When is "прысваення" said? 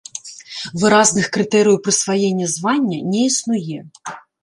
1.89-2.51